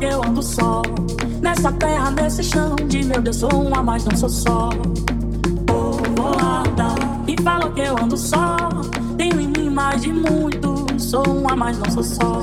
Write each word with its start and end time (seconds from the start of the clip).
que 0.00 0.06
eu 0.06 0.24
ando 0.24 0.42
só? 0.42 0.80
Nessa 1.42 1.70
terra, 1.72 2.10
nesse 2.10 2.42
chão 2.42 2.74
de 2.88 3.04
meu 3.04 3.20
Deus, 3.20 3.36
sou 3.36 3.50
uma, 3.52 3.82
mas 3.82 4.04
não 4.04 4.16
sou 4.16 4.30
só. 4.30 4.70
Vou 5.68 5.92
voada. 6.16 6.94
Quem 7.26 7.36
fala 7.44 7.70
que 7.70 7.82
eu 7.82 7.96
ando 8.02 8.16
só? 8.16 8.56
Tenho 9.18 9.38
em 9.38 9.48
mim 9.48 9.68
mais 9.68 10.00
de 10.02 10.12
muito. 10.12 10.86
Sou 10.98 11.22
uma, 11.28 11.54
mas 11.54 11.78
não 11.78 11.90
sou 11.90 12.02
só. 12.02 12.42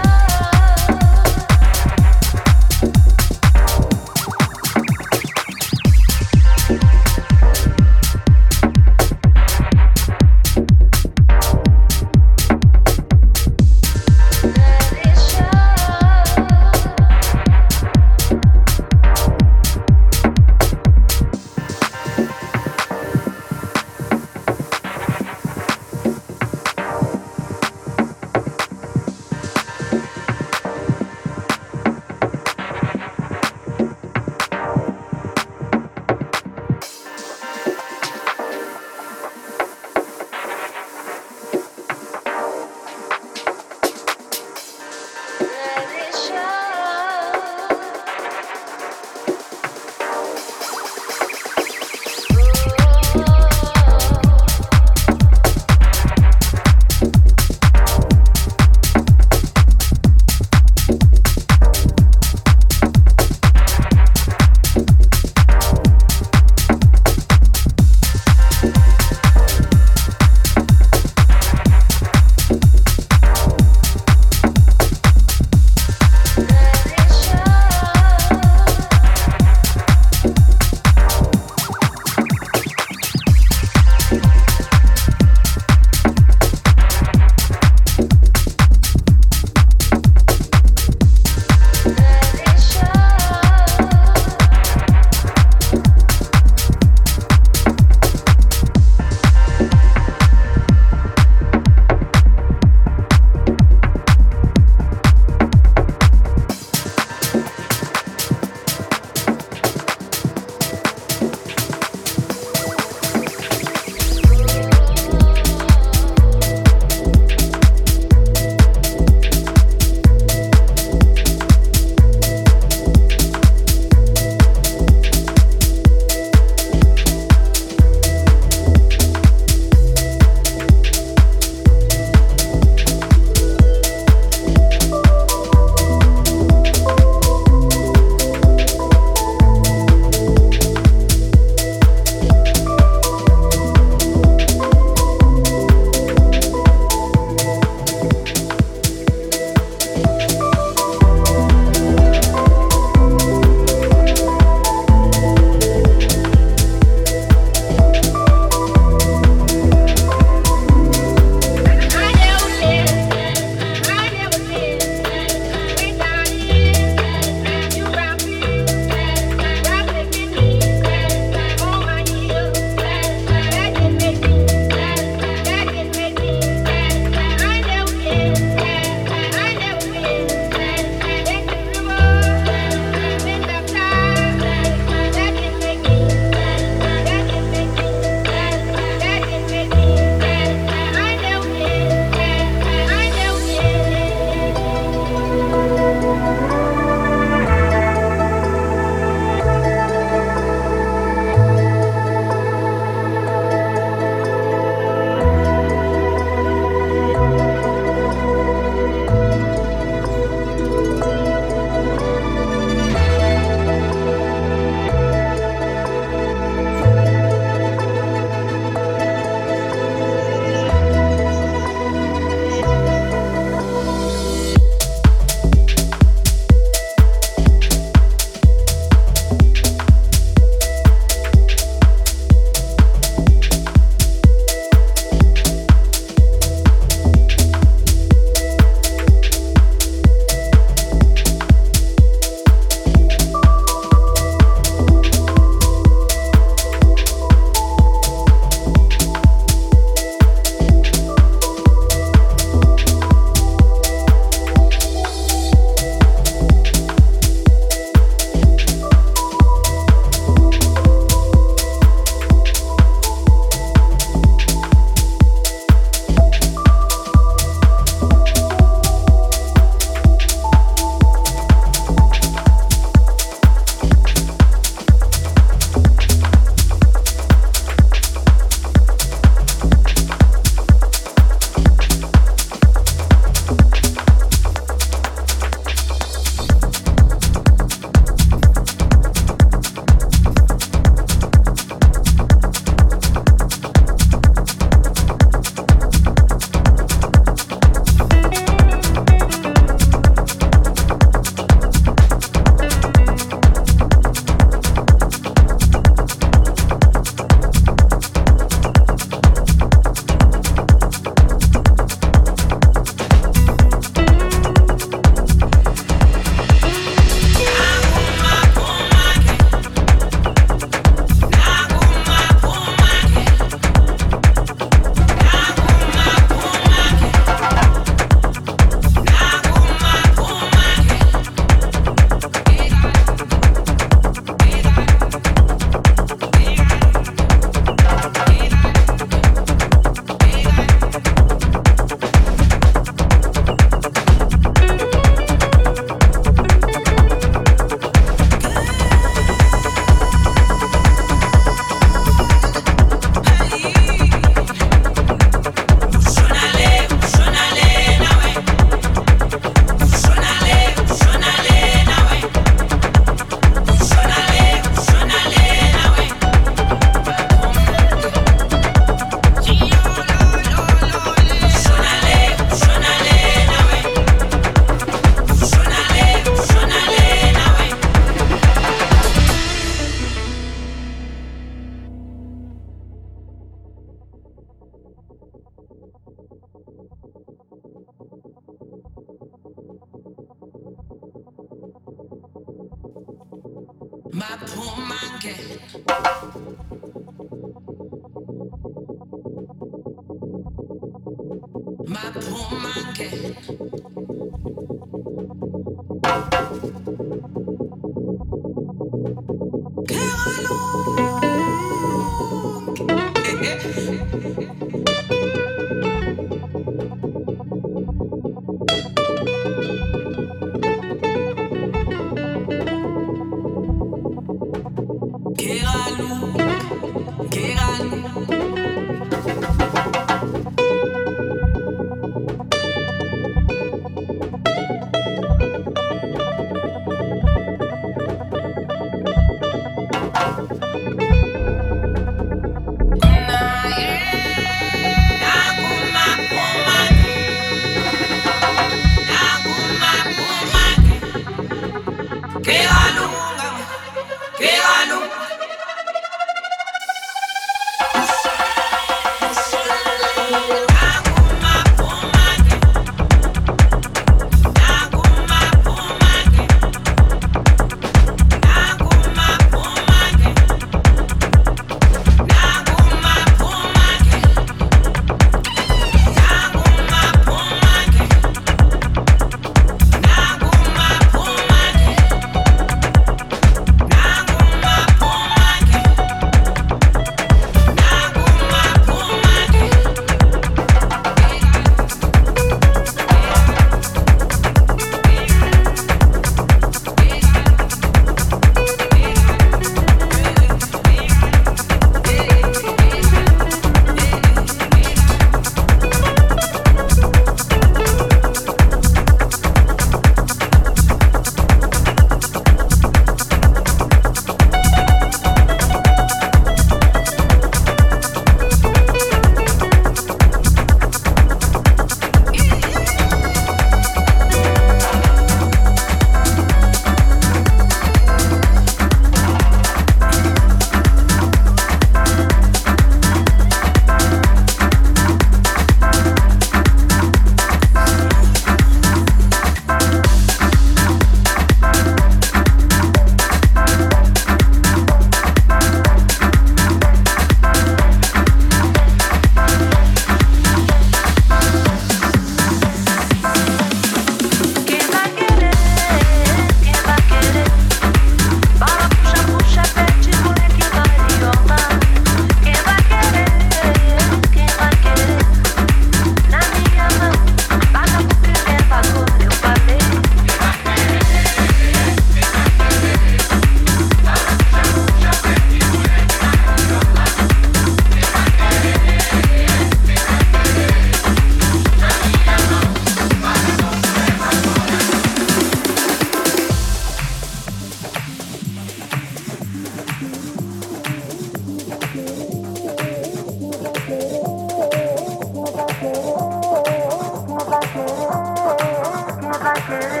river. 599.71 600.00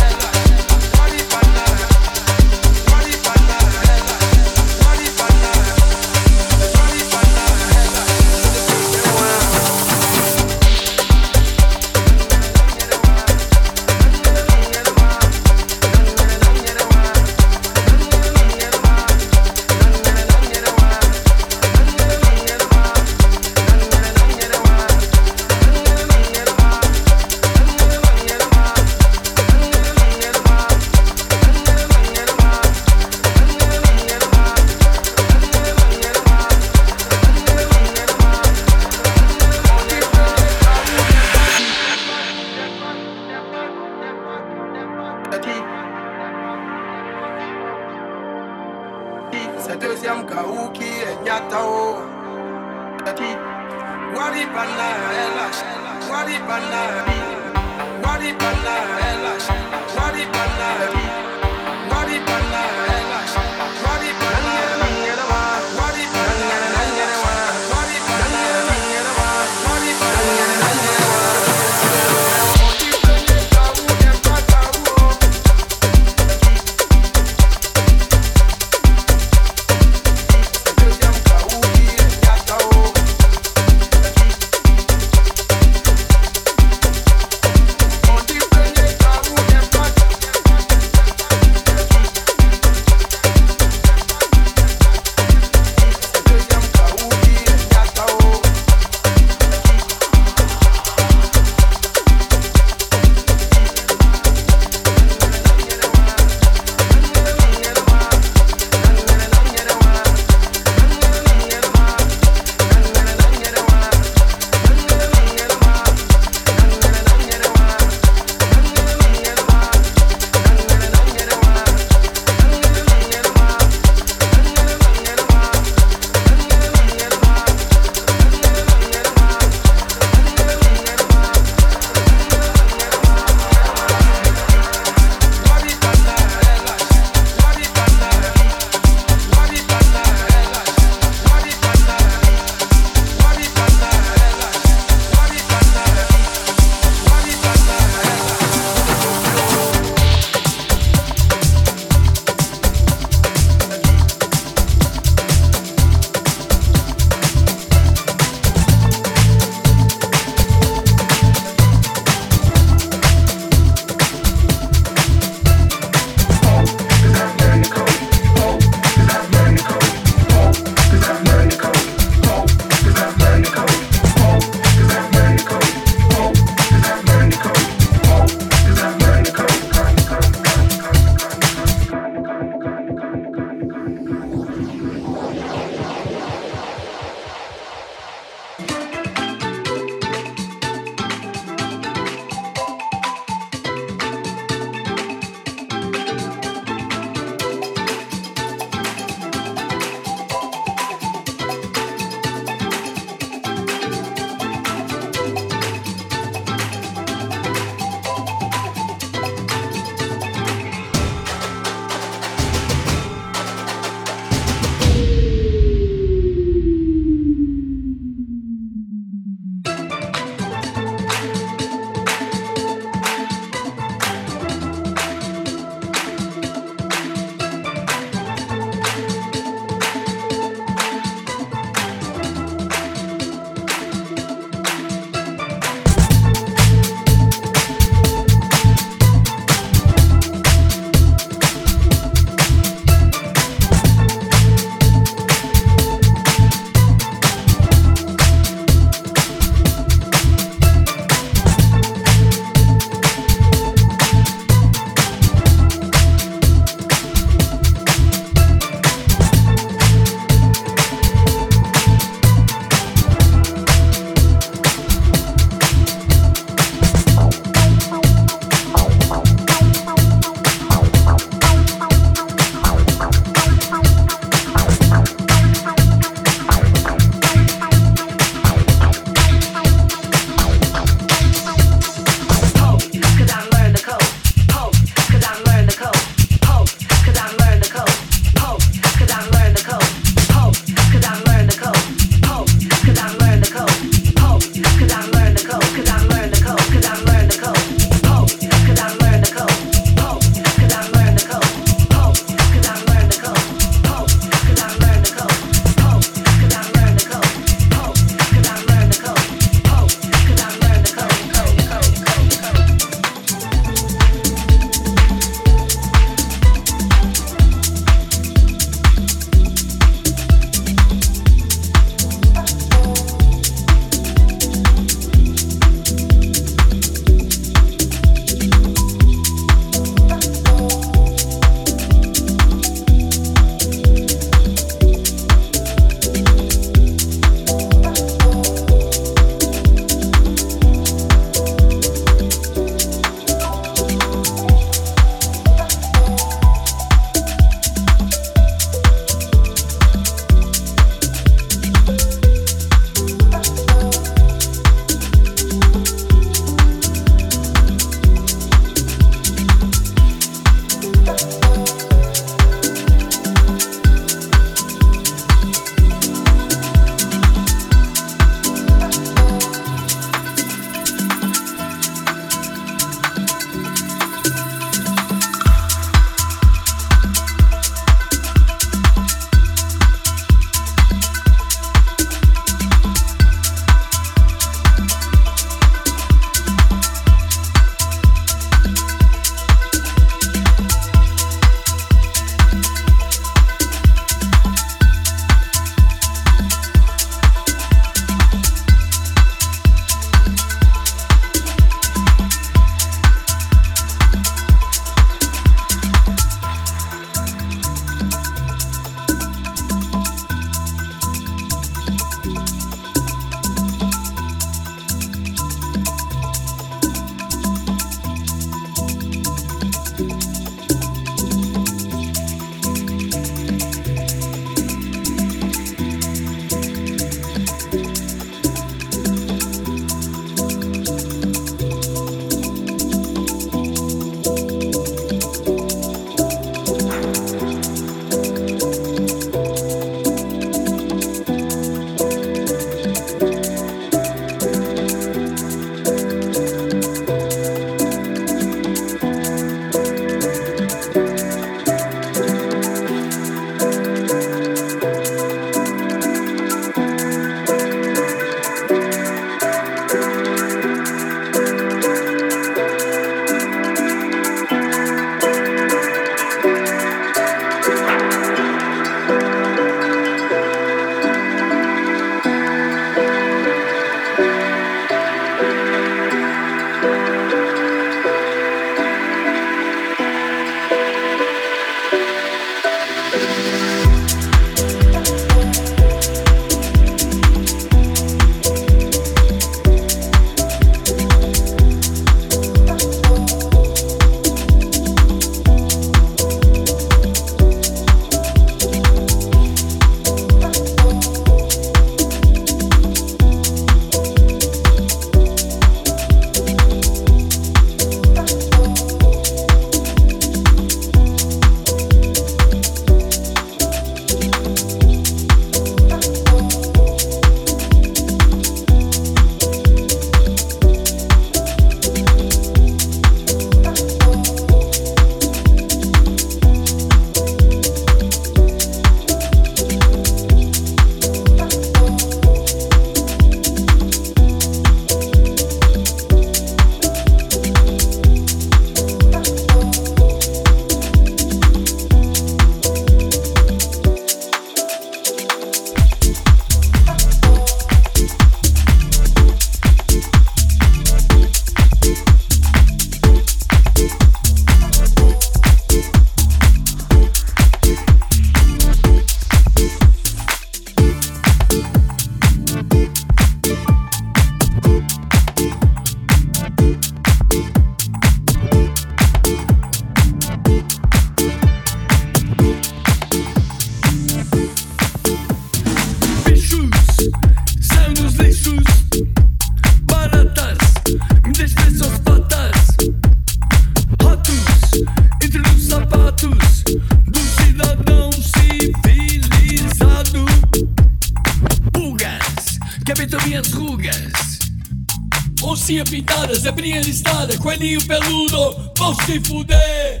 Coelhinho 597.42 597.84
peludo, 597.86 598.72
vão 598.78 598.94
se 598.94 599.20
fuder. 599.20 600.00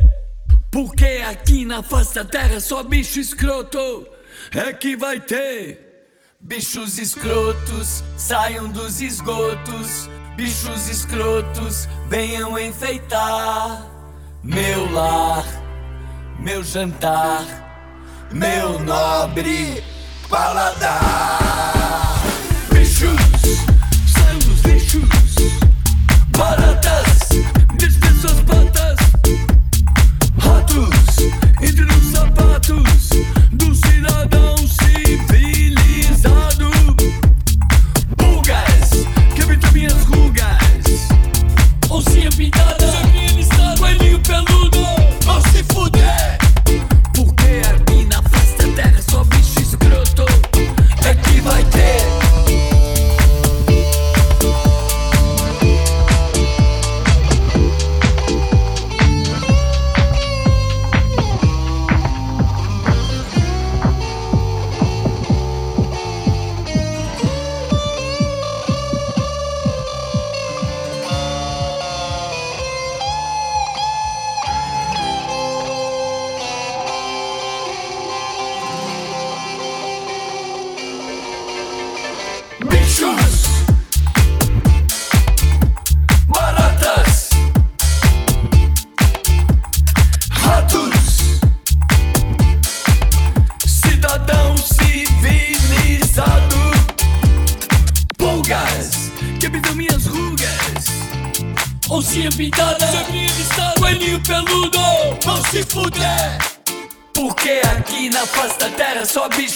Porque 0.70 1.22
aqui 1.28 1.64
na 1.64 1.82
face 1.82 2.14
da 2.14 2.24
terra 2.24 2.60
só 2.60 2.82
bicho 2.82 3.20
escroto 3.20 4.06
é 4.52 4.72
que 4.72 4.96
vai 4.96 5.20
ter. 5.20 5.90
Bichos 6.40 6.98
escrotos, 6.98 8.02
saiam 8.16 8.68
dos 8.68 9.00
esgotos. 9.00 10.08
Bichos 10.36 10.88
escrotos, 10.88 11.86
venham 12.08 12.58
enfeitar 12.58 13.92
meu 14.42 14.90
lar, 14.90 15.44
meu 16.40 16.64
jantar, 16.64 17.44
meu 18.32 18.80
nobre 18.80 19.84
paladar. 20.28 22.20
Bichos, 22.72 23.16
saiam 24.12 24.38
dos 24.40 24.60
lixos, 24.62 25.08
baratas, 26.36 26.71
hospital 42.50 42.81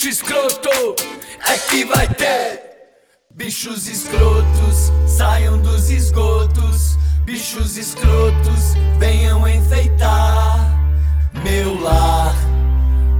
bicho 0.06 0.08
escroto 0.08 0.94
é 1.48 1.58
que 1.58 1.84
vai 1.84 2.06
ter. 2.06 2.62
Bichos 3.34 3.88
escrotos, 3.88 4.92
saiam 5.08 5.58
dos 5.58 5.90
esgotos. 5.90 6.96
Bichos 7.24 7.76
escrotos, 7.76 8.74
venham 9.00 9.48
enfeitar 9.48 10.60
meu 11.42 11.80
lar, 11.80 12.34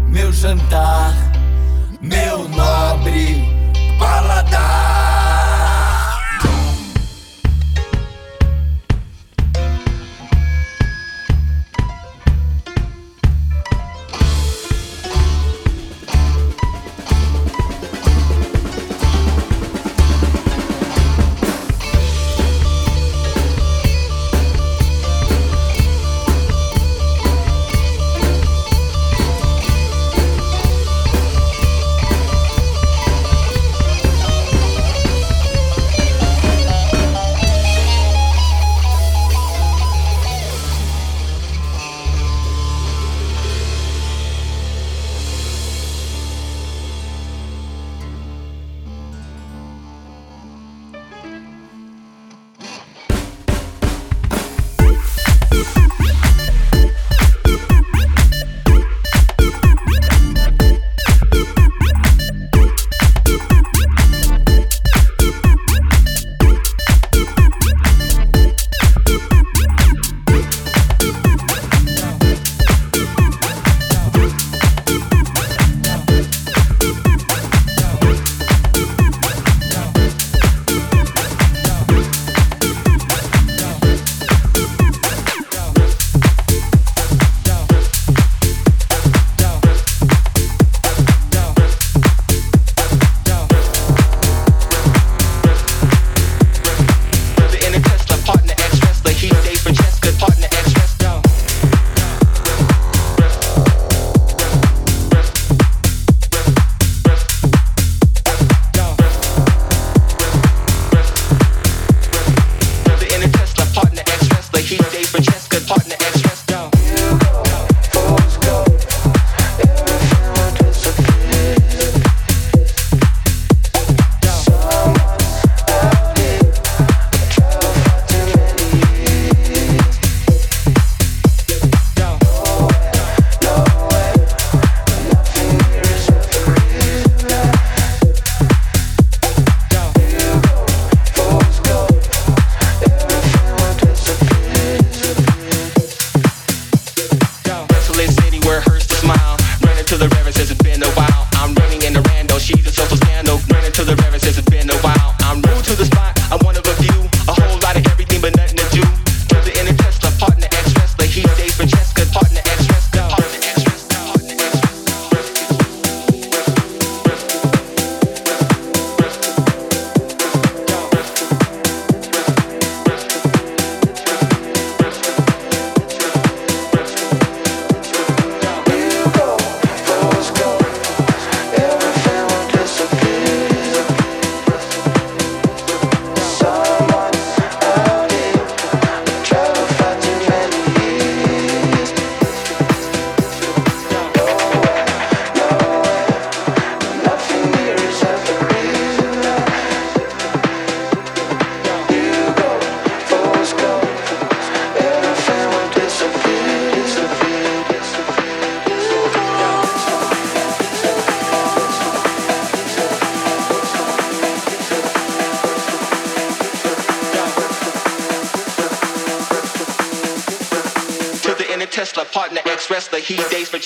meu 0.08 0.32
jantar, 0.32 1.12
meu 2.00 2.48
nobre 2.48 3.44
paladar. 3.98 4.65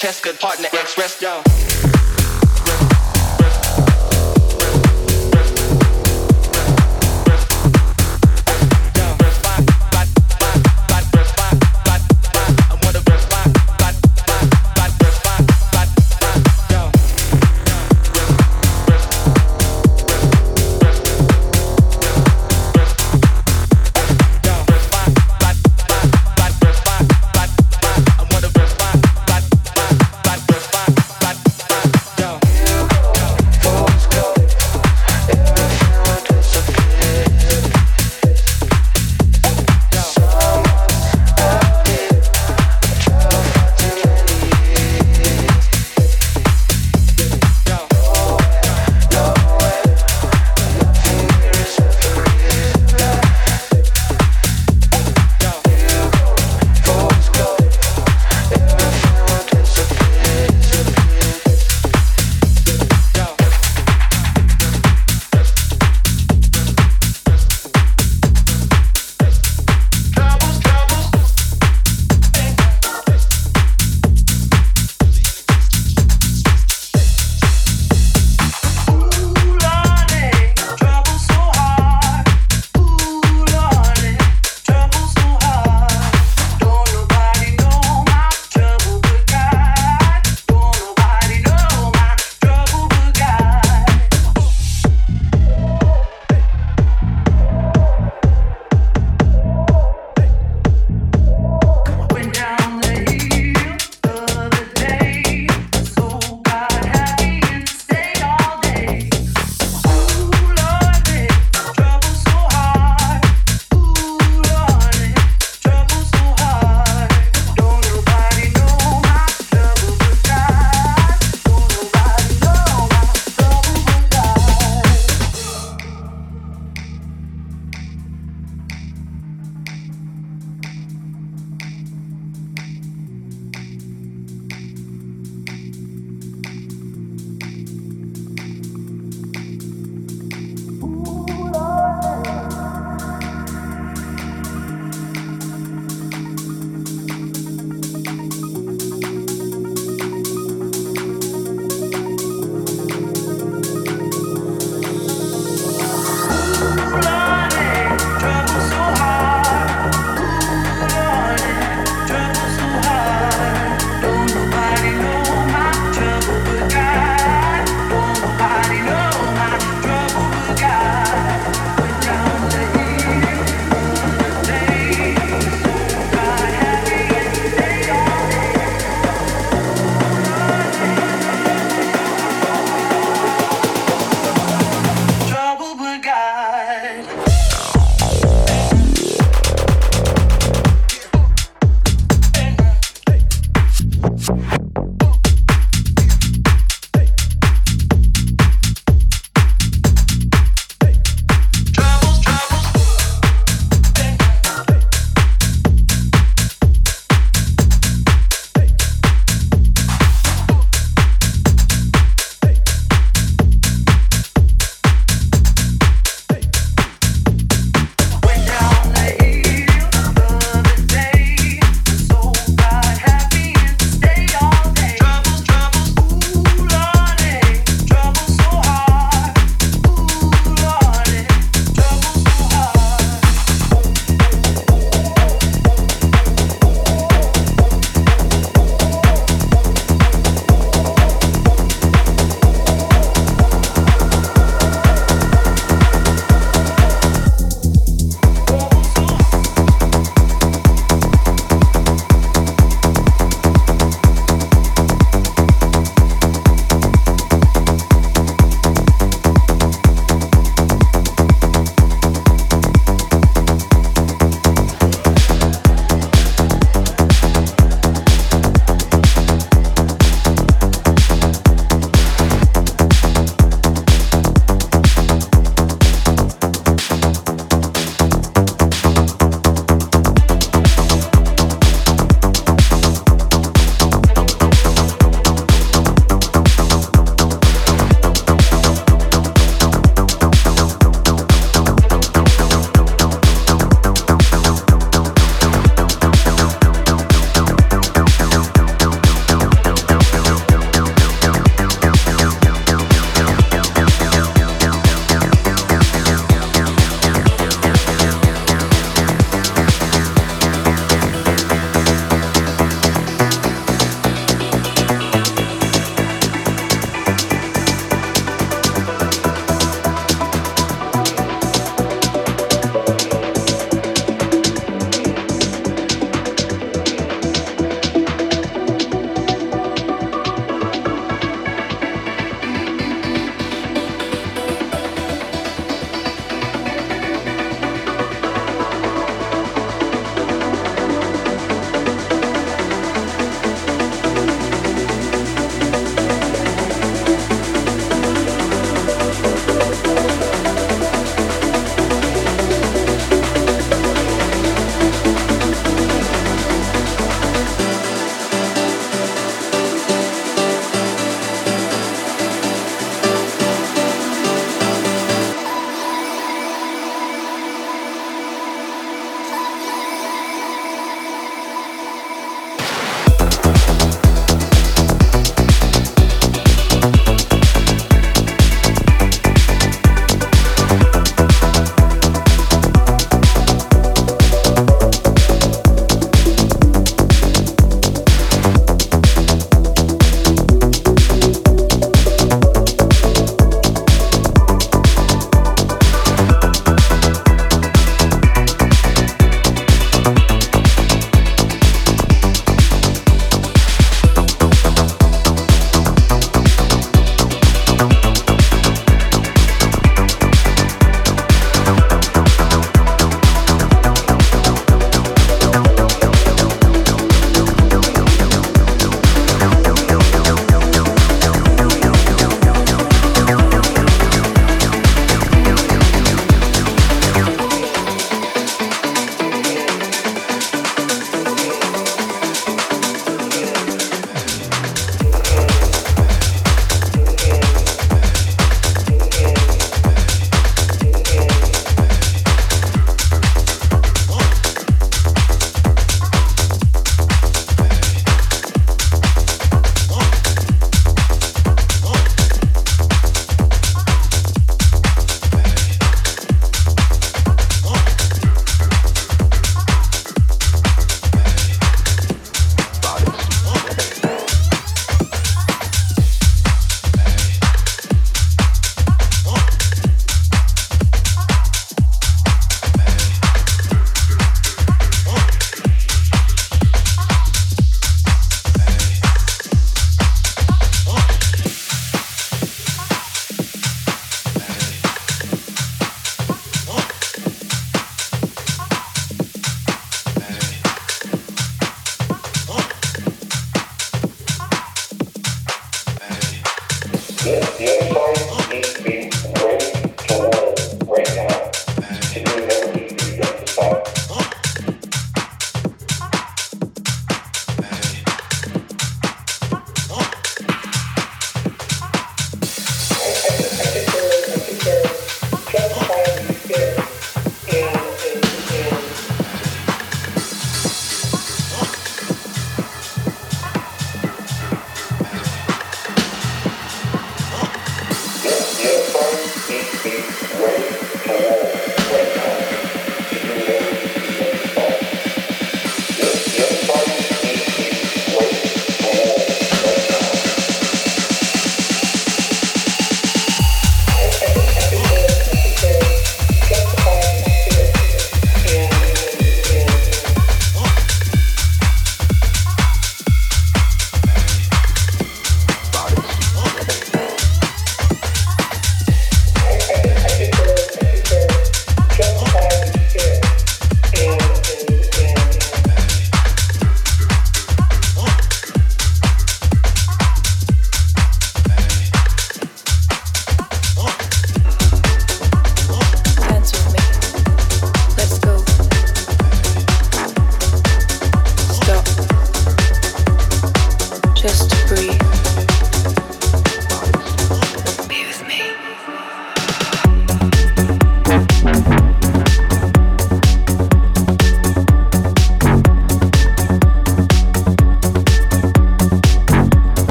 chest, 0.00 0.22
good 0.22 0.40
partner, 0.40 0.68
express, 0.72 1.20
yo. 1.20 1.49